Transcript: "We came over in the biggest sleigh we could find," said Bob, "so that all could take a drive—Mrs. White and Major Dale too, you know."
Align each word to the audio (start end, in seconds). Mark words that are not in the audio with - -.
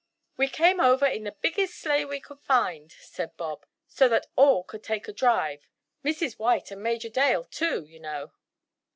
"We 0.35 0.47
came 0.47 0.79
over 0.79 1.05
in 1.05 1.25
the 1.25 1.31
biggest 1.43 1.75
sleigh 1.77 2.05
we 2.05 2.19
could 2.19 2.39
find," 2.41 2.91
said 2.91 3.37
Bob, 3.37 3.67
"so 3.87 4.07
that 4.09 4.25
all 4.35 4.63
could 4.63 4.81
take 4.81 5.07
a 5.07 5.13
drive—Mrs. 5.13 6.39
White 6.39 6.71
and 6.71 6.81
Major 6.81 7.09
Dale 7.09 7.43
too, 7.43 7.85
you 7.85 7.99
know." 7.99 8.31